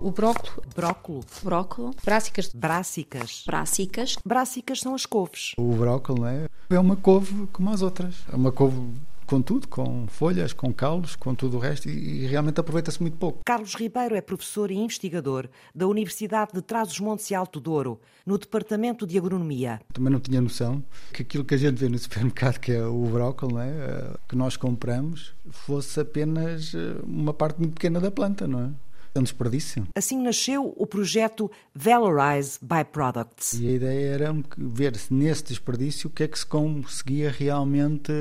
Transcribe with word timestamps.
O 0.00 0.10
brócolo, 0.10 0.62
Brócolo. 0.74 1.20
brócolo, 1.44 1.90
Brássicas. 2.02 2.50
brássicas. 2.54 3.44
Brássicas. 3.46 4.16
Brássicas 4.24 4.80
são 4.80 4.94
as 4.94 5.04
couves. 5.04 5.52
O 5.58 5.74
brócolis 5.74 6.24
é, 6.24 6.48
é 6.70 6.80
uma 6.80 6.96
couve 6.96 7.46
como 7.52 7.68
as 7.70 7.82
outras. 7.82 8.14
É 8.32 8.34
uma 8.34 8.50
couve 8.50 8.80
com 9.26 9.42
tudo, 9.42 9.68
com 9.68 10.06
folhas, 10.08 10.54
com 10.54 10.72
caules, 10.72 11.14
com 11.14 11.34
tudo 11.34 11.58
o 11.58 11.60
resto 11.60 11.88
e, 11.88 12.24
e 12.24 12.26
realmente 12.26 12.58
aproveita-se 12.58 13.00
muito 13.00 13.18
pouco. 13.18 13.40
Carlos 13.44 13.74
Ribeiro 13.74 14.16
é 14.16 14.22
professor 14.22 14.70
e 14.70 14.74
investigador 14.74 15.48
da 15.74 15.86
Universidade 15.86 16.52
de 16.54 16.62
Trás-os-Montes 16.62 17.30
e 17.30 17.34
Alto 17.34 17.60
Douro, 17.60 18.00
no 18.24 18.38
Departamento 18.38 19.06
de 19.06 19.18
Agronomia. 19.18 19.80
Também 19.92 20.10
não 20.12 20.18
tinha 20.18 20.40
noção 20.40 20.82
que 21.12 21.22
aquilo 21.22 21.44
que 21.44 21.54
a 21.54 21.58
gente 21.58 21.76
vê 21.76 21.88
no 21.90 21.98
supermercado, 22.00 22.58
que 22.58 22.72
é 22.72 22.82
o 22.84 23.04
brócolis, 23.04 23.54
não 23.54 23.60
é? 23.62 23.68
Eh, 23.68 24.16
que 24.28 24.34
nós 24.34 24.56
compramos, 24.56 25.34
fosse 25.50 26.00
apenas 26.00 26.74
eh, 26.74 26.96
uma 27.04 27.34
parte 27.34 27.58
muito 27.60 27.74
pequena 27.74 28.00
da 28.00 28.10
planta, 28.10 28.48
não 28.48 28.60
é? 28.60 28.70
É 29.14 29.18
um 29.18 29.22
desperdício. 29.22 29.86
Assim 29.94 30.22
nasceu 30.22 30.72
o 30.76 30.86
projeto 30.86 31.50
Valorize 31.74 32.58
Byproducts. 32.62 33.54
E 33.54 33.68
a 33.68 33.72
ideia 33.72 34.14
era 34.14 34.36
ver 34.56 34.96
se 34.96 35.12
nesse 35.12 35.44
desperdício 35.44 36.08
o 36.08 36.12
que 36.12 36.22
é 36.22 36.28
que 36.28 36.38
se 36.38 36.46
conseguia 36.46 37.30
realmente 37.30 38.12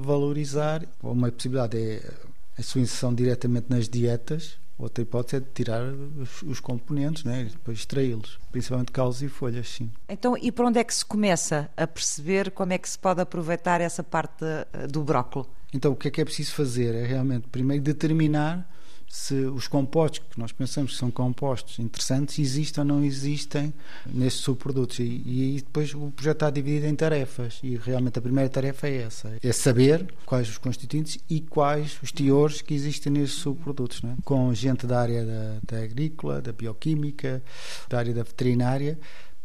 valorizar. 0.00 0.86
Uma 1.02 1.30
possibilidade 1.30 1.76
é 1.76 2.14
a 2.58 2.62
sua 2.62 2.80
inserção 2.80 3.14
diretamente 3.14 3.66
nas 3.68 3.88
dietas, 3.88 4.58
outra 4.76 5.02
hipótese 5.02 5.36
é 5.36 5.40
de 5.40 5.46
tirar 5.54 5.82
os, 5.84 6.42
os 6.42 6.60
componentes 6.60 7.22
né, 7.22 7.42
e 7.42 7.44
depois 7.46 7.78
extraí-los, 7.78 8.38
principalmente 8.50 8.90
caules 8.90 9.22
e 9.22 9.28
folhas, 9.28 9.68
sim. 9.68 9.90
Então, 10.08 10.36
e 10.36 10.50
por 10.50 10.64
onde 10.64 10.80
é 10.80 10.84
que 10.84 10.94
se 10.94 11.04
começa 11.04 11.70
a 11.76 11.86
perceber 11.86 12.50
como 12.50 12.72
é 12.72 12.78
que 12.78 12.88
se 12.88 12.98
pode 12.98 13.20
aproveitar 13.20 13.80
essa 13.80 14.02
parte 14.02 14.44
eh, 14.44 14.86
do 14.88 15.04
brócolo? 15.04 15.48
Então 15.72 15.92
o 15.92 15.96
que 15.96 16.08
é 16.08 16.10
que 16.10 16.20
é 16.20 16.24
preciso 16.24 16.52
fazer? 16.54 16.94
É 16.94 17.04
realmente 17.04 17.46
primeiro 17.48 17.82
determinar 17.82 18.68
se 19.08 19.34
os 19.34 19.66
compostos 19.66 20.20
que 20.30 20.38
nós 20.38 20.52
pensamos 20.52 20.92
que 20.92 20.98
são 20.98 21.10
compostos 21.10 21.78
interessantes 21.78 22.38
existem 22.38 22.82
ou 22.82 22.86
não 22.86 23.02
existem 23.02 23.72
nestes 24.06 24.42
subprodutos. 24.42 24.98
E, 24.98 25.02
e 25.02 25.62
depois 25.64 25.94
o 25.94 26.10
projeto 26.10 26.36
está 26.36 26.50
dividido 26.50 26.86
em 26.86 26.94
tarefas. 26.94 27.58
E 27.62 27.76
realmente 27.76 28.18
a 28.18 28.22
primeira 28.22 28.50
tarefa 28.50 28.86
é 28.86 29.02
essa: 29.02 29.32
é 29.42 29.52
saber 29.52 30.06
quais 30.26 30.48
os 30.48 30.58
constituintes 30.58 31.18
e 31.28 31.40
quais 31.40 31.98
os 32.02 32.12
teores 32.12 32.60
que 32.60 32.74
existem 32.74 33.12
nestes 33.12 33.40
subprodutos. 33.40 34.02
é? 34.04 34.14
Com 34.24 34.52
gente 34.52 34.86
da 34.86 35.00
área 35.00 35.24
da, 35.24 35.58
da 35.66 35.82
agrícola, 35.82 36.42
da 36.42 36.52
bioquímica, 36.52 37.42
da 37.88 37.98
área 37.98 38.12
da 38.12 38.22
veterinária. 38.22 38.98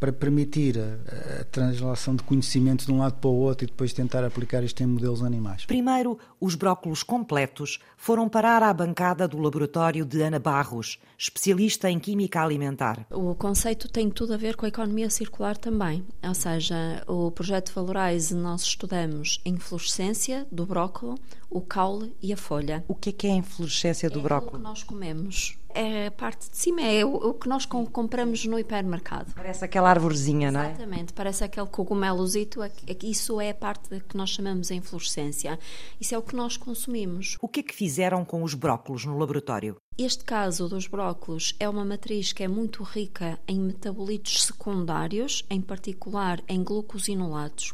Para 0.04 0.12
permitir 0.12 0.78
a, 0.78 1.40
a 1.40 1.44
translação 1.46 2.14
de 2.14 2.24
conhecimentos 2.24 2.86
de 2.86 2.92
um 2.92 2.98
lado 2.98 3.14
para 3.22 3.30
o 3.30 3.36
outro 3.36 3.64
e 3.64 3.68
depois 3.68 3.94
tentar 3.94 4.22
aplicar 4.26 4.62
isto 4.62 4.84
em 4.84 4.86
modelos 4.86 5.24
animais. 5.24 5.66
Primeiro, 5.66 6.20
os 6.42 6.56
brócolos 6.56 7.04
completos 7.04 7.80
foram 7.96 8.28
parar 8.28 8.62
à 8.64 8.74
bancada 8.74 9.30
do 9.30 9.38
laboratório 9.38 10.04
de 10.04 10.22
Ana 10.22 10.40
Barros, 10.40 11.00
especialista 11.18 11.90
em 11.90 12.00
química 12.00 12.42
alimentar. 12.42 13.08
O 13.10 13.34
conceito 13.34 13.88
tem 13.88 14.10
tudo 14.10 14.34
a 14.34 14.38
ver 14.38 14.58
com 14.58 14.66
a 14.66 14.68
economia 14.68 15.10
circular 15.10 15.56
também. 15.56 16.04
Ou 16.22 16.34
seja, 16.36 17.02
o 17.08 17.32
projeto 17.32 17.72
Valorize 17.74 18.36
nós 18.36 18.64
estudamos 18.64 19.40
a 19.46 19.50
inflorescência 19.50 20.46
do 20.52 20.66
brócolo, 20.66 21.18
o 21.50 21.62
caule 21.62 22.14
e 22.22 22.34
a 22.34 22.38
folha. 22.38 22.84
O 22.90 22.96
que 22.96 23.12
é 23.12 23.14
que 23.14 23.28
é 23.28 23.32
a 23.32 23.36
inflorescência 23.36 24.10
do 24.10 24.16
É 24.16 24.20
o 24.20 24.22
que 24.22 24.28
brócolo? 24.28 24.62
nós 24.62 24.84
comemos. 24.84 25.58
É 25.76 26.08
a 26.08 26.12
parte 26.12 26.50
de 26.50 26.58
cima, 26.58 26.82
é 26.82 27.04
o, 27.04 27.16
o 27.16 27.34
que 27.34 27.48
nós 27.50 27.66
com- 27.66 27.86
compramos 27.86 28.46
no 28.46 28.60
hipermercado. 28.60 29.32
Parece 29.36 29.66
aquela 29.66 29.90
arvorezinha, 29.90 30.52
não 30.52 30.62
é? 30.62 30.68
Exatamente, 30.70 31.14
parece 31.14 31.44
aquele 31.44 31.68
cogumelozito, 31.68 32.62
é 32.62 32.70
que- 32.70 32.92
é 32.92 32.98
isso 33.10 33.40
é 33.42 33.50
a 33.50 33.54
parte 33.56 33.90
de 33.90 34.00
que 34.00 34.16
nós 34.16 34.30
chamamos 34.30 34.68
de 34.68 34.76
inflorescência. 34.76 35.58
Isso 36.00 36.14
é 36.14 36.18
o 36.18 36.22
que 36.22 36.36
nós 36.36 36.58
consumimos. 36.58 37.38
O 37.42 37.48
que 37.48 37.62
é 37.62 37.64
que 37.64 37.74
fizeram 37.74 38.24
com 38.24 38.44
os 38.44 38.54
brócolos 38.54 39.06
no 39.06 39.18
laboratório? 39.18 39.76
Este 39.96 40.24
caso 40.24 40.68
dos 40.68 40.88
brócolos 40.88 41.54
é 41.60 41.70
uma 41.70 41.86
matriz 41.86 42.34
que 42.34 42.42
é 42.42 42.48
muito 42.48 42.82
rica 42.82 43.40
em 43.48 43.60
metabolitos 43.60 44.44
secundários, 44.44 45.46
em 45.48 45.62
particular 45.62 46.42
em 46.48 46.64
glucosinolados. 46.64 47.74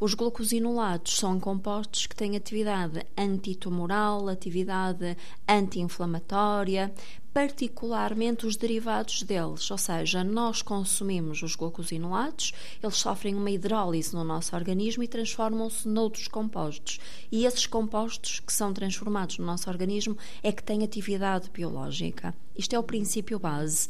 Os 0.00 0.14
glucosinolados 0.14 1.18
são 1.18 1.38
compostos 1.38 2.06
que 2.06 2.16
têm 2.16 2.34
atividade 2.34 3.04
antitumoral, 3.14 4.26
atividade 4.30 5.14
anti-inflamatória, 5.46 6.90
particularmente 7.32 8.46
os 8.46 8.56
derivados 8.56 9.22
deles, 9.22 9.70
ou 9.70 9.78
seja, 9.78 10.24
nós 10.24 10.62
consumimos 10.62 11.42
os 11.42 11.54
glucosinolados, 11.54 12.52
eles 12.82 12.96
sofrem 12.96 13.34
uma 13.34 13.50
hidrólise 13.50 14.14
no 14.14 14.24
nosso 14.24 14.54
organismo 14.56 15.02
e 15.02 15.08
transformam-se 15.08 15.86
noutros 15.86 16.26
compostos. 16.26 16.98
E 17.30 17.44
esses 17.44 17.66
compostos 17.66 18.40
que 18.40 18.52
são 18.52 18.72
transformados 18.72 19.38
no 19.38 19.46
nosso 19.46 19.70
organismo 19.70 20.16
é 20.42 20.50
que 20.50 20.62
têm 20.62 20.82
atividade 20.82 21.49
biológica. 21.52 22.34
Isto 22.60 22.76
é 22.76 22.78
o 22.78 22.82
princípio 22.82 23.38
base. 23.38 23.88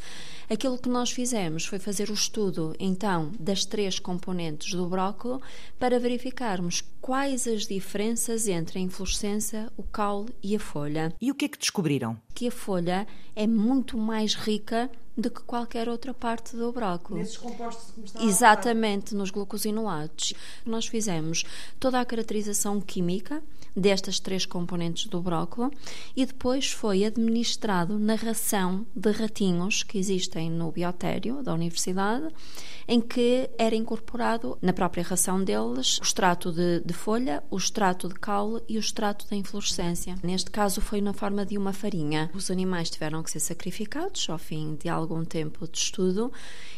Aquilo 0.48 0.78
que 0.78 0.88
nós 0.88 1.10
fizemos 1.10 1.64
foi 1.66 1.78
fazer 1.80 2.08
o 2.08 2.14
estudo, 2.14 2.74
então, 2.78 3.32
das 3.38 3.64
três 3.64 3.98
componentes 3.98 4.72
do 4.72 4.86
brócolo 4.86 5.42
para 5.78 5.98
verificarmos 5.98 6.82
quais 7.00 7.46
as 7.48 7.66
diferenças 7.66 8.46
entre 8.46 8.78
a 8.78 8.82
inflorescência, 8.82 9.72
o 9.76 9.82
caule 9.82 10.32
e 10.42 10.54
a 10.54 10.60
folha 10.60 11.12
E 11.20 11.30
o 11.30 11.34
que 11.34 11.46
é 11.46 11.48
que 11.48 11.58
descobriram? 11.58 12.16
que 12.34 12.48
a 12.48 12.50
folha 12.50 13.06
é 13.36 13.46
muito 13.46 13.98
mais 13.98 14.34
rica 14.34 14.90
do 15.16 15.30
que 15.30 15.42
qualquer 15.42 15.88
outra 15.88 16.14
parte 16.14 16.56
do 16.56 16.72
brócolo. 16.72 17.22
compostos 17.36 17.90
que 17.90 18.18
me 18.18 18.26
Exatamente, 18.26 19.14
nos 19.14 19.30
glucosinolados. 19.30 20.32
Nós 20.64 20.86
fizemos 20.86 21.44
toda 21.78 22.00
a 22.00 22.04
caracterização 22.04 22.80
química 22.80 23.42
destas 23.76 24.18
três 24.18 24.46
componentes 24.46 25.06
do 25.06 25.20
brócolo 25.20 25.70
e 26.16 26.24
depois 26.24 26.70
foi 26.70 27.04
administrado 27.04 27.98
na 27.98 28.14
ração 28.14 28.59
de 28.94 29.10
ratinhos 29.10 29.82
que 29.82 29.98
existem 29.98 30.50
no 30.50 30.70
biotério 30.70 31.42
da 31.42 31.54
universidade, 31.54 32.28
em 32.86 33.00
que 33.00 33.48
era 33.56 33.76
incorporado 33.76 34.58
na 34.60 34.72
própria 34.72 35.04
ração 35.04 35.42
deles 35.42 35.98
o 35.98 36.02
extrato 36.02 36.50
de, 36.52 36.80
de 36.80 36.92
folha, 36.92 37.42
o 37.50 37.56
extrato 37.56 38.08
de 38.08 38.14
caule 38.14 38.62
e 38.68 38.76
o 38.76 38.80
extrato 38.80 39.28
da 39.28 39.36
inflorescência. 39.36 40.16
Neste 40.22 40.50
caso 40.50 40.80
foi 40.80 41.00
na 41.00 41.12
forma 41.12 41.46
de 41.46 41.56
uma 41.56 41.72
farinha. 41.72 42.30
Os 42.34 42.50
animais 42.50 42.90
tiveram 42.90 43.22
que 43.22 43.30
ser 43.30 43.40
sacrificados 43.40 44.28
ao 44.28 44.38
fim 44.38 44.76
de 44.76 44.88
algum 44.88 45.24
tempo 45.24 45.68
de 45.68 45.78
estudo 45.78 46.32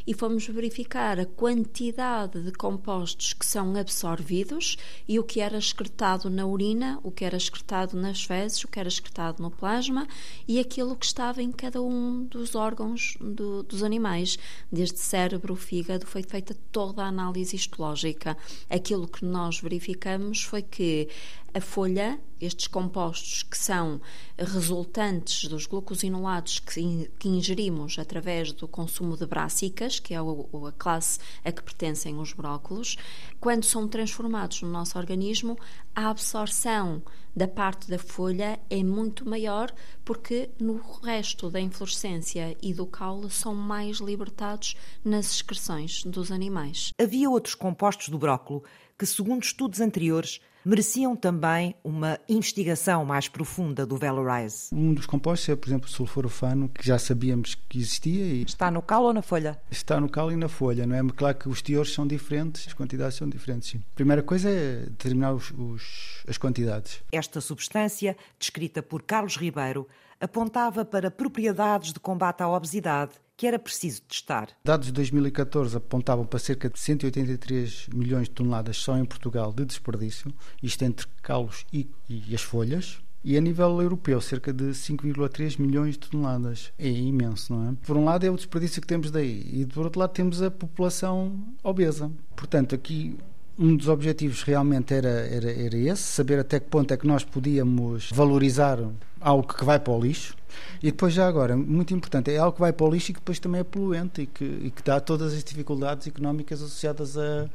e 0.06 0.12
fomos 0.12 0.46
verificar 0.46 1.18
a 1.18 1.24
quantidade 1.24 2.42
de 2.42 2.52
compostos 2.52 3.32
que 3.32 3.46
são 3.46 3.74
absorvidos 3.76 4.76
e 5.08 5.18
o 5.18 5.24
que 5.24 5.40
era 5.40 5.56
excretado 5.56 6.28
na 6.28 6.44
urina, 6.44 6.98
o 7.02 7.10
que 7.10 7.24
era 7.24 7.36
excretado 7.36 7.96
nas 7.96 8.22
fezes, 8.22 8.62
o 8.64 8.68
que 8.68 8.78
era 8.78 8.88
excretado 8.88 9.42
no 9.42 9.50
plasma 9.50 10.06
e 10.46 10.58
aquilo 10.58 10.96
que 10.96 11.06
estava 11.06 11.42
em 11.42 11.50
cada 11.50 11.71
um 11.80 12.24
dos 12.24 12.54
órgãos 12.54 13.16
do- 13.20 13.62
dos 13.62 13.82
animais, 13.82 14.38
desde 14.70 14.98
cérebro, 14.98 15.54
fígado, 15.56 16.06
foi 16.06 16.22
feita 16.22 16.56
toda 16.70 17.02
a 17.04 17.08
análise 17.08 17.54
histológica. 17.56 18.36
Aquilo 18.68 19.06
que 19.08 19.24
nós 19.24 19.60
verificamos 19.60 20.42
foi 20.42 20.62
que 20.62 21.08
a 21.54 21.60
folha, 21.60 22.18
estes 22.40 22.66
compostos 22.66 23.42
que 23.42 23.56
são 23.58 24.00
resultantes 24.38 25.48
dos 25.48 25.66
glucosinolados 25.66 26.58
que, 26.58 26.80
in- 26.80 27.08
que 27.18 27.28
ingerimos 27.28 27.98
através 27.98 28.52
do 28.52 28.66
consumo 28.66 29.16
de 29.16 29.26
brássicas, 29.26 30.00
que 30.00 30.14
é 30.14 30.16
a 30.18 30.72
classe 30.76 31.18
a 31.44 31.52
que 31.52 31.62
pertencem 31.62 32.18
os 32.18 32.32
brócolos, 32.32 32.96
quando 33.38 33.64
são 33.64 33.86
transformados 33.86 34.62
no 34.62 34.68
nosso 34.70 34.98
organismo, 34.98 35.58
a 35.94 36.08
absorção 36.10 37.02
da 37.34 37.46
parte 37.46 37.88
da 37.88 37.98
folha 37.98 38.58
é 38.68 38.82
muito 38.82 39.28
maior 39.28 39.72
porque 40.04 40.50
no 40.60 40.80
resto 41.02 41.50
da 41.50 41.60
inflorescência 41.60 42.56
e 42.62 42.74
do 42.74 42.86
caule 42.86 43.30
são 43.30 43.54
mais 43.54 43.98
libertados 43.98 44.74
nas 45.04 45.32
excreções 45.34 46.02
dos 46.04 46.30
animais. 46.32 46.90
Havia 47.00 47.30
outros 47.30 47.54
compostos 47.54 48.08
do 48.08 48.18
brócolo 48.18 48.64
que, 48.98 49.06
segundo 49.06 49.42
estudos 49.42 49.80
anteriores, 49.80 50.40
mereciam 50.64 51.14
também 51.16 51.74
uma 51.82 52.18
investigação 52.28 53.04
mais 53.04 53.28
profunda 53.28 53.84
do 53.86 53.96
Valorize. 53.96 54.68
Um 54.72 54.94
dos 54.94 55.06
compostos 55.06 55.48
é, 55.48 55.56
por 55.56 55.68
exemplo, 55.68 55.88
o 55.88 55.90
sulforofano, 55.92 56.68
que 56.68 56.86
já 56.86 56.98
sabíamos 56.98 57.54
que 57.68 57.78
existia 57.78 58.24
e 58.24 58.42
Está 58.42 58.70
no 58.70 58.82
caule 58.82 59.06
ou 59.08 59.12
na 59.12 59.22
folha? 59.22 59.60
está 59.70 60.00
no 60.00 60.08
caule 60.08 60.34
e 60.34 60.36
na 60.36 60.48
folha, 60.48 60.86
não 60.86 60.96
é? 60.96 61.12
Claro 61.16 61.36
que 61.38 61.48
os 61.48 61.60
teores 61.62 61.92
são 61.92 62.06
diferentes, 62.06 62.66
as 62.66 62.72
quantidades 62.72 63.16
são 63.16 63.28
diferentes. 63.28 63.70
Sim. 63.70 63.78
A 63.92 63.94
primeira 63.94 64.22
coisa 64.22 64.48
é 64.50 64.80
determinar 64.86 65.32
os- 65.32 65.50
os- 65.56 66.22
as 66.28 66.38
quantidades. 66.38 67.00
Esta 67.10 67.40
substância, 67.40 68.16
descrita 68.38 68.82
por 68.82 69.02
Carlos 69.02 69.36
Ribeiro, 69.36 69.86
apontava 70.22 70.84
para 70.84 71.10
propriedades 71.10 71.92
de 71.92 71.98
combate 71.98 72.42
à 72.42 72.48
obesidade 72.48 73.10
que 73.36 73.46
era 73.46 73.58
preciso 73.58 74.02
testar. 74.02 74.50
Dados 74.62 74.86
de 74.86 74.92
2014 74.92 75.76
apontavam 75.76 76.24
para 76.24 76.38
cerca 76.38 76.70
de 76.70 76.78
183 76.78 77.88
milhões 77.92 78.28
de 78.28 78.34
toneladas 78.34 78.76
só 78.76 78.96
em 78.96 79.04
Portugal 79.04 79.52
de 79.52 79.64
desperdício, 79.64 80.32
isto 80.62 80.84
entre 80.84 81.08
caulos 81.20 81.66
e, 81.72 81.90
e 82.08 82.34
as 82.34 82.42
folhas. 82.42 83.00
E 83.24 83.36
a 83.36 83.40
nível 83.40 83.80
europeu, 83.80 84.20
cerca 84.20 84.52
de 84.52 84.66
5,3 84.66 85.58
milhões 85.60 85.94
de 85.94 86.08
toneladas. 86.08 86.72
É 86.78 86.88
imenso, 86.88 87.54
não 87.54 87.70
é? 87.70 87.74
Por 87.86 87.96
um 87.96 88.04
lado 88.04 88.24
é 88.24 88.30
o 88.30 88.36
desperdício 88.36 88.80
que 88.80 88.86
temos 88.86 89.10
daí, 89.10 89.48
e 89.52 89.66
por 89.66 89.84
outro 89.84 90.00
lado 90.00 90.10
temos 90.10 90.42
a 90.42 90.50
população 90.50 91.40
obesa. 91.62 92.10
Portanto, 92.34 92.74
aqui 92.74 93.16
um 93.58 93.76
dos 93.76 93.88
objetivos 93.88 94.42
realmente 94.42 94.94
era, 94.94 95.08
era, 95.08 95.50
era 95.50 95.76
esse, 95.76 96.02
saber 96.02 96.38
até 96.38 96.58
que 96.58 96.68
ponto 96.68 96.92
é 96.92 96.96
que 96.96 97.06
nós 97.06 97.24
podíamos 97.24 98.10
valorizar 98.10 98.78
algo 99.20 99.46
que 99.46 99.64
vai 99.64 99.78
para 99.78 99.92
o 99.92 100.00
lixo. 100.00 100.36
E 100.82 100.86
depois, 100.86 101.14
já 101.14 101.26
agora, 101.26 101.56
muito 101.56 101.94
importante, 101.94 102.30
é 102.30 102.38
algo 102.38 102.54
que 102.54 102.60
vai 102.60 102.72
para 102.72 102.86
o 102.86 102.90
lixo 102.90 103.10
e 103.10 103.14
que 103.14 103.20
depois 103.20 103.38
também 103.38 103.60
é 103.60 103.64
poluente 103.64 104.22
e 104.22 104.26
que, 104.26 104.44
e 104.44 104.70
que 104.70 104.82
dá 104.82 105.00
todas 105.00 105.32
as 105.32 105.44
dificuldades 105.44 106.06
económicas 106.06 106.62
associadas 106.62 107.16
a 107.16 107.48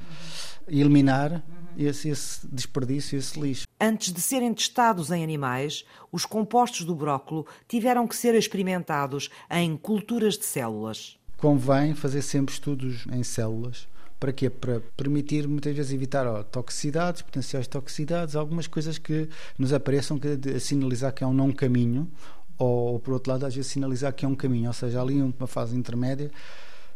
eliminar 0.67 1.43
esse, 1.77 2.09
esse 2.09 2.47
desperdício, 2.47 3.17
esse 3.17 3.39
lixo. 3.39 3.67
Antes 3.79 4.11
de 4.11 4.21
serem 4.21 4.53
testados 4.53 5.11
em 5.11 5.23
animais, 5.23 5.85
os 6.11 6.25
compostos 6.25 6.85
do 6.85 6.95
brócolo 6.95 7.45
tiveram 7.67 8.07
que 8.07 8.15
ser 8.15 8.33
experimentados 8.35 9.29
em 9.49 9.77
culturas 9.77 10.37
de 10.37 10.45
células. 10.45 11.17
Convém 11.37 11.93
fazer 11.93 12.23
sempre 12.23 12.53
estudos 12.53 13.05
em 13.11 13.23
células 13.23 13.87
para 14.19 14.33
quê? 14.33 14.49
Para 14.49 14.81
permitir 14.95 15.47
muitas 15.47 15.75
vezes 15.75 15.93
evitar 15.93 16.25
ó, 16.25 16.43
toxicidades, 16.43 17.21
potenciais 17.21 17.67
toxicidades, 17.67 18.35
algumas 18.35 18.67
coisas 18.67 18.97
que 18.97 19.29
nos 19.57 19.73
apareçam 19.73 20.17
que, 20.17 20.27
a 20.55 20.59
sinalizar 20.59 21.13
que 21.13 21.23
é 21.23 21.27
um 21.27 21.33
não 21.33 21.51
caminho, 21.51 22.09
ou, 22.57 22.93
ou 22.93 22.99
por 22.99 23.13
outro 23.13 23.31
lado, 23.31 23.45
às 23.45 23.55
vezes 23.55 23.71
sinalizar 23.71 24.13
que 24.13 24.25
é 24.25 24.27
um 24.27 24.35
caminho, 24.35 24.67
ou 24.67 24.73
seja, 24.73 25.01
ali 25.01 25.21
uma 25.21 25.47
fase 25.47 25.77
intermédia 25.77 26.31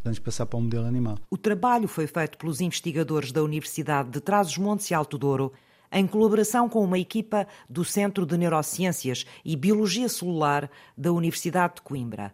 antes 0.03 0.15
de 0.15 0.21
passar 0.21 0.45
para 0.45 0.57
o 0.57 0.61
modelo 0.61 0.85
animal. 0.85 1.17
O 1.29 1.37
trabalho 1.37 1.87
foi 1.87 2.07
feito 2.07 2.37
pelos 2.37 2.59
investigadores 2.59 3.31
da 3.31 3.43
Universidade 3.43 4.09
de 4.09 4.19
Trás-os-Montes 4.19 4.89
e 4.89 4.93
Alto 4.93 5.17
Douro, 5.17 5.53
em 5.91 6.07
colaboração 6.07 6.69
com 6.69 6.83
uma 6.83 6.97
equipa 6.97 7.47
do 7.69 7.83
Centro 7.83 8.25
de 8.25 8.37
Neurociências 8.37 9.25
e 9.43 9.55
Biologia 9.55 10.07
Celular 10.07 10.71
da 10.97 11.11
Universidade 11.11 11.75
de 11.75 11.81
Coimbra. 11.81 12.33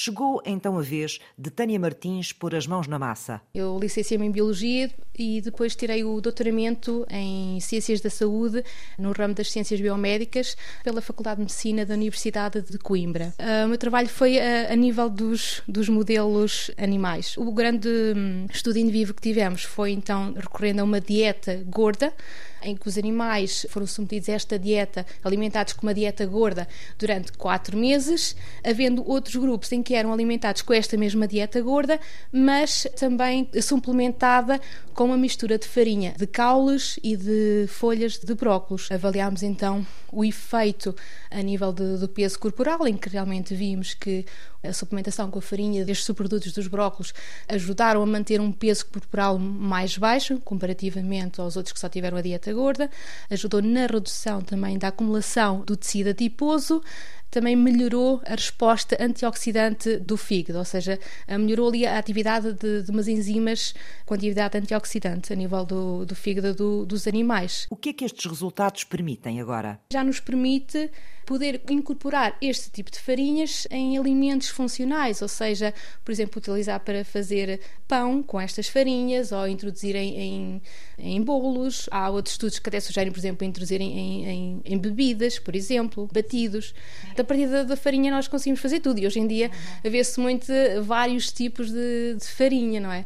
Chegou 0.00 0.40
então 0.46 0.78
a 0.78 0.80
vez 0.80 1.18
de 1.36 1.50
Tânia 1.50 1.76
Martins 1.76 2.32
pôr 2.32 2.54
as 2.54 2.68
mãos 2.68 2.86
na 2.86 3.00
massa. 3.00 3.42
Eu 3.52 3.76
licenciei-me 3.80 4.26
em 4.26 4.30
Biologia 4.30 4.88
e 5.18 5.40
depois 5.40 5.74
tirei 5.74 6.04
o 6.04 6.20
doutoramento 6.20 7.04
em 7.10 7.58
Ciências 7.58 8.00
da 8.00 8.08
Saúde 8.08 8.62
no 8.96 9.10
ramo 9.10 9.34
das 9.34 9.50
Ciências 9.50 9.80
Biomédicas 9.80 10.56
pela 10.84 11.00
Faculdade 11.00 11.38
de 11.38 11.42
Medicina 11.42 11.84
da 11.84 11.94
Universidade 11.94 12.62
de 12.62 12.78
Coimbra. 12.78 13.34
Ah, 13.40 13.64
o 13.64 13.70
meu 13.70 13.76
trabalho 13.76 14.08
foi 14.08 14.38
a, 14.38 14.72
a 14.72 14.76
nível 14.76 15.10
dos, 15.10 15.62
dos 15.66 15.88
modelos 15.88 16.70
animais. 16.78 17.36
O 17.36 17.50
grande 17.50 17.88
hum, 17.88 18.46
estudo 18.54 18.78
in 18.78 18.90
vivo 18.90 19.12
que 19.12 19.22
tivemos 19.22 19.64
foi 19.64 19.90
então 19.90 20.32
recorrendo 20.32 20.78
a 20.78 20.84
uma 20.84 21.00
dieta 21.00 21.60
gorda 21.66 22.14
em 22.62 22.76
que 22.76 22.88
os 22.88 22.98
animais 22.98 23.66
foram 23.70 23.86
submetidos 23.86 24.28
a 24.28 24.32
esta 24.32 24.58
dieta, 24.58 25.06
alimentados 25.22 25.72
com 25.72 25.86
uma 25.86 25.94
dieta 25.94 26.26
gorda 26.26 26.66
durante 26.98 27.32
quatro 27.32 27.76
meses, 27.76 28.36
havendo 28.64 29.08
outros 29.08 29.36
grupos 29.36 29.70
em 29.72 29.82
que 29.82 29.87
eram 29.94 30.12
alimentados 30.12 30.62
com 30.62 30.72
esta 30.72 30.96
mesma 30.96 31.26
dieta 31.26 31.60
gorda, 31.60 31.98
mas 32.32 32.86
também 32.98 33.48
suplementada 33.60 34.60
com 34.94 35.04
uma 35.04 35.16
mistura 35.16 35.58
de 35.58 35.66
farinha 35.66 36.14
de 36.16 36.26
caules 36.26 36.98
e 37.02 37.16
de 37.16 37.66
folhas 37.68 38.18
de 38.18 38.34
brócolos. 38.34 38.90
Avaliámos 38.90 39.42
então 39.42 39.86
o 40.10 40.24
efeito 40.24 40.94
a 41.30 41.40
nível 41.40 41.72
de, 41.72 41.98
do 41.98 42.08
peso 42.08 42.38
corporal, 42.38 42.86
em 42.86 42.96
que 42.96 43.08
realmente 43.08 43.54
vimos 43.54 43.94
que 43.94 44.24
a 44.62 44.72
suplementação 44.72 45.30
com 45.30 45.38
a 45.38 45.42
farinha 45.42 45.84
destes 45.84 46.06
subprodutos 46.06 46.52
dos 46.52 46.66
brócolos 46.66 47.14
ajudaram 47.48 48.02
a 48.02 48.06
manter 48.06 48.40
um 48.40 48.50
peso 48.50 48.86
corporal 48.86 49.38
mais 49.38 49.96
baixo, 49.96 50.40
comparativamente 50.40 51.40
aos 51.40 51.56
outros 51.56 51.72
que 51.72 51.78
só 51.78 51.88
tiveram 51.88 52.18
a 52.18 52.22
dieta 52.22 52.52
gorda, 52.52 52.90
ajudou 53.30 53.62
na 53.62 53.86
redução 53.86 54.40
também 54.40 54.78
da 54.78 54.88
acumulação 54.88 55.60
do 55.60 55.76
tecido 55.76 56.10
adiposo, 56.10 56.82
também 57.30 57.54
melhorou 57.56 58.20
a 58.26 58.34
resposta 58.34 58.96
antioxidante 59.00 59.98
do 59.98 60.16
fígado, 60.16 60.58
ou 60.58 60.64
seja, 60.64 60.98
melhorou 61.28 61.68
ali 61.68 61.86
a 61.86 61.98
atividade 61.98 62.52
de, 62.52 62.82
de 62.82 62.90
umas 62.90 63.08
enzimas 63.08 63.74
com 64.06 64.14
atividade 64.14 64.56
antioxidante 64.56 65.32
a 65.32 65.36
nível 65.36 65.64
do, 65.64 66.06
do 66.06 66.14
fígado 66.14 66.54
do, 66.54 66.86
dos 66.86 67.06
animais. 67.06 67.66
O 67.70 67.76
que 67.76 67.90
é 67.90 67.92
que 67.92 68.04
estes 68.04 68.24
resultados 68.24 68.84
permitem 68.84 69.40
agora? 69.40 69.78
Já 69.92 70.02
nos 70.02 70.20
permite 70.20 70.90
poder 71.28 71.60
incorporar 71.68 72.38
este 72.40 72.70
tipo 72.70 72.90
de 72.90 72.98
farinhas 72.98 73.68
em 73.70 73.98
alimentos 73.98 74.48
funcionais, 74.48 75.20
ou 75.20 75.28
seja, 75.28 75.74
por 76.02 76.10
exemplo, 76.10 76.38
utilizar 76.38 76.80
para 76.80 77.04
fazer 77.04 77.60
pão 77.86 78.22
com 78.22 78.40
estas 78.40 78.66
farinhas 78.66 79.30
ou 79.30 79.46
introduzir 79.46 79.94
em, 79.94 80.18
em, 80.18 80.62
em 80.98 81.22
bolos. 81.22 81.86
Há 81.90 82.08
outros 82.08 82.32
estudos 82.32 82.58
que 82.58 82.66
até 82.70 82.80
sugerem, 82.80 83.12
por 83.12 83.18
exemplo, 83.18 83.46
introduzir 83.46 83.78
em, 83.78 84.62
em, 84.64 84.78
bebidas, 84.78 85.38
por 85.38 85.54
exemplo, 85.54 86.08
batidos. 86.10 86.74
A 87.18 87.22
partir 87.22 87.46
da, 87.46 87.62
da, 87.62 87.76
farinha 87.76 88.10
nós 88.10 88.26
conseguimos 88.26 88.60
fazer 88.60 88.80
tudo 88.80 88.98
e 88.98 89.06
hoje 89.06 89.20
em 89.20 89.26
dia 89.26 89.50
vê-se 89.84 90.18
muito 90.18 90.50
vários 90.82 91.30
tipos 91.30 91.70
de, 91.70 92.14
de 92.14 92.26
farinha, 92.26 92.80
não 92.80 92.90
é? 92.90 93.04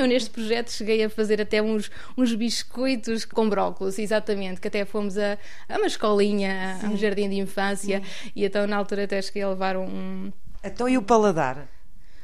Eu 0.00 0.06
neste 0.06 0.30
projeto 0.30 0.70
cheguei 0.70 1.04
a 1.04 1.10
fazer 1.10 1.42
até 1.42 1.60
uns, 1.60 1.90
uns 2.16 2.34
biscoitos 2.34 3.26
com 3.26 3.50
brócolis, 3.50 3.98
exatamente, 3.98 4.58
que 4.58 4.68
até 4.68 4.86
fomos 4.86 5.18
a, 5.18 5.36
a 5.68 5.76
uma 5.76 5.86
escolinha, 5.86 6.78
Sim. 6.80 6.86
a 6.86 6.88
um 6.88 6.96
jardim 6.96 7.28
de 7.28 7.36
infância, 7.36 8.00
Sim. 8.00 8.32
e 8.34 8.46
então 8.46 8.66
na 8.66 8.78
altura 8.78 9.04
até 9.04 9.20
cheguei 9.20 9.42
a 9.42 9.50
levar 9.50 9.76
um. 9.76 10.32
Então 10.64 10.88
e 10.88 10.96
o 10.96 11.02
paladar? 11.02 11.68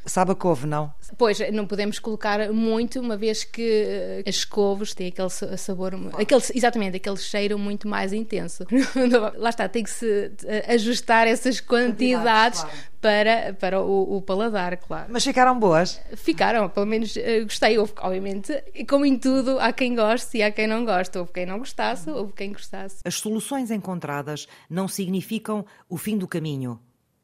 Sabe 0.07 0.31
a 0.31 0.35
couve, 0.35 0.67
não? 0.67 0.93
Pois, 1.19 1.39
não 1.53 1.67
podemos 1.67 1.99
colocar 1.99 2.53
muito, 2.53 3.01
uma 3.01 3.17
vez 3.17 3.43
que 3.43 4.23
eh, 4.25 4.29
as 4.29 4.45
couves 4.45 4.95
têm 4.95 5.09
aquele 5.09 5.29
sabor, 5.31 5.95
aquele, 6.17 6.43
exatamente, 6.55 6.97
aquele 6.97 7.17
cheiro 7.17 7.59
muito 7.59 7.89
mais 7.89 8.13
intenso. 8.13 8.65
Lá 9.37 9.51
está, 9.51 9.69
tem 9.69 9.83
que 9.83 9.91
se 9.91 10.31
eh, 10.45 10.75
ajustar 10.75 11.27
essas 11.27 11.61
quantidades 11.61 12.61
claro. 12.61 12.77
para, 13.01 13.55
para 13.55 13.83
o, 13.83 14.17
o, 14.17 14.23
paladar, 14.23 14.77
claro. 14.77 15.07
Mas 15.11 15.25
ficaram 15.25 15.59
boas? 15.59 16.01
Ficaram, 16.15 16.69
pelo 16.69 16.87
menos 16.87 17.17
eh, 17.17 17.41
gostei. 17.41 17.77
Houve, 17.77 17.93
obviamente, 17.99 18.63
como 18.89 19.05
em 19.05 19.19
tudo, 19.19 19.59
há 19.59 19.73
quem 19.73 19.97
goste 19.97 20.39
e 20.39 20.43
há 20.43 20.53
quem 20.53 20.69
não 20.69 20.85
goste. 20.85 21.19
Houve 21.19 21.33
quem 21.33 21.47
não 21.47 21.59
gostasse, 21.59 22.09
houve 22.09 22.33
quem 22.33 22.53
gostasse. 22.53 22.99
As 23.05 23.17
soluções 23.17 23.73
encontradas 23.73 24.47
não 24.71 24.87
significam 24.87 25.67
o 25.89 25.97
fim 25.97 26.17
do 26.17 26.29
caminho 26.29 26.81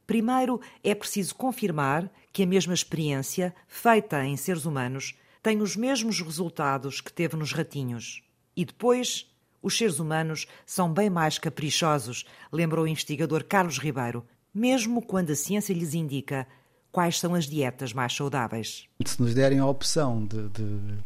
Primeiro, 0.07 0.61
é 0.83 0.95
preciso 0.95 1.35
confirmar 1.35 2.11
que 2.33 2.43
a 2.43 2.47
mesma 2.47 2.75
experiência, 2.75 3.55
feita 3.67 4.25
em 4.25 4.37
seres 4.37 4.65
humanos, 4.65 5.15
tem 5.43 5.61
os 5.61 5.77
mesmos 5.77 6.21
resultados 6.21 7.01
que 7.01 7.13
teve 7.13 7.37
nos 7.37 7.53
ratinhos. 7.53 8.23
E 8.57 8.65
depois, 8.65 9.27
os 9.63 9.77
seres 9.77 9.99
humanos 9.99 10.47
são 10.67 10.93
bem 10.93 11.09
mais 11.09 11.39
caprichosos, 11.39 12.25
lembrou 12.53 12.85
o 12.85 12.89
investigador 12.89 13.45
Carlos 13.45 13.79
Ribeiro, 13.79 14.27
mesmo 14.55 15.01
quando 15.01 15.31
a 15.31 15.37
ciência 15.37 15.73
lhes 15.73 15.95
indica 15.95 16.47
quais 16.91 17.19
são 17.19 17.35
as 17.35 17.47
dietas 17.47 17.93
mais 17.93 18.13
saudáveis. 18.15 18.87
Se 19.05 19.21
nos 19.21 19.35
derem 19.35 19.59
a 19.59 19.67
opção 19.67 20.25
de, 20.27 20.49
de 20.51 20.99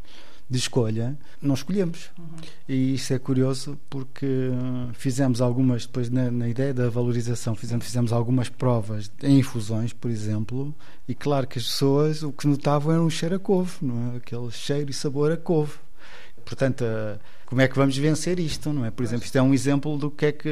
de 0.49 0.59
escolha, 0.59 1.19
não 1.43 1.55
escolhemos. 1.55 2.11
Uhum. 2.19 2.27
E 2.69 2.95
isso 2.95 3.13
é 3.13 3.19
curioso 3.19 3.79
porque 3.91 4.27
fizemos 4.93 5.41
algumas, 5.41 5.87
depois 5.87 6.09
na, 6.09 6.31
na, 6.31 6.49
ideia 6.49 6.73
da 6.73 6.89
valorização, 6.89 7.55
fizemos, 7.55 7.85
fizemos 7.85 8.13
algumas 8.13 8.49
provas 8.49 9.11
em 9.23 9.39
infusões, 9.39 9.93
por 9.93 10.11
exemplo, 10.11 10.75
e 11.09 11.15
claro 11.15 11.47
que 11.47 11.59
as 11.59 11.65
pessoas 11.65 12.23
o 12.23 12.33
que 12.33 12.47
notavam 12.47 12.93
era 12.93 13.03
um 13.03 13.11
cheiro 13.11 13.35
a 13.35 13.39
couve, 13.39 13.73
não 13.83 14.15
é? 14.15 14.17
aquele 14.19 14.51
cheiro 14.51 14.91
e 14.91 14.95
sabor 14.95 15.33
a 15.33 15.37
couve. 15.37 15.75
Portanto, 16.45 16.85
como 17.45 17.61
é 17.61 17.67
que 17.67 17.77
vamos 17.77 17.97
vencer 17.97 18.39
isto, 18.39 18.73
não 18.73 18.85
é? 18.85 18.91
Por 18.91 19.03
exemplo, 19.03 19.25
isto 19.25 19.37
é 19.37 19.43
um 19.43 19.53
exemplo 19.53 19.99
do 19.99 20.11
que 20.11 20.27
é 20.27 20.33
que 20.33 20.49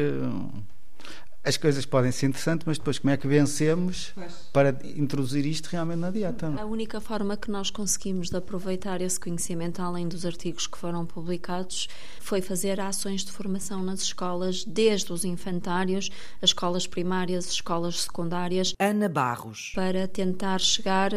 as 1.44 1.58
coisas 1.58 1.84
podem 1.84 2.10
ser 2.10 2.26
interessantes, 2.26 2.66
mas 2.66 2.78
depois 2.78 2.98
como 2.98 3.12
é 3.12 3.16
que 3.18 3.28
vencemos 3.28 4.12
pois. 4.14 4.32
para 4.50 4.76
introduzir 4.96 5.44
isto 5.44 5.66
realmente 5.66 5.98
na 5.98 6.10
dieta? 6.10 6.52
A 6.58 6.64
única 6.64 7.00
forma 7.00 7.36
que 7.36 7.50
nós 7.50 7.70
conseguimos 7.70 8.30
de 8.30 8.36
aproveitar 8.36 9.02
esse 9.02 9.20
conhecimento, 9.20 9.82
além 9.82 10.08
dos 10.08 10.24
artigos 10.24 10.66
que 10.66 10.78
foram 10.78 11.04
publicados, 11.04 11.88
foi 12.18 12.40
fazer 12.40 12.80
ações 12.80 13.24
de 13.24 13.30
formação 13.30 13.82
nas 13.82 14.00
escolas, 14.00 14.64
desde 14.64 15.12
os 15.12 15.24
infantários, 15.24 16.10
as 16.40 16.50
escolas 16.50 16.86
primárias, 16.86 17.44
as 17.46 17.52
escolas 17.52 18.02
secundárias. 18.02 18.72
Ana 18.78 19.08
Barros. 19.08 19.72
Para 19.74 20.08
tentar 20.08 20.60
chegar 20.60 21.12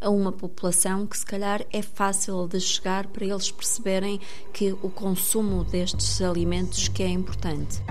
a 0.00 0.08
uma 0.08 0.30
população 0.30 1.06
que 1.06 1.18
se 1.18 1.26
calhar 1.26 1.64
é 1.72 1.82
fácil 1.82 2.46
de 2.46 2.60
chegar 2.60 3.08
para 3.08 3.24
eles 3.24 3.50
perceberem 3.50 4.20
que 4.52 4.72
o 4.80 4.90
consumo 4.90 5.64
destes 5.64 6.22
alimentos 6.22 6.86
que 6.86 7.02
é 7.02 7.08
importante. 7.08 7.82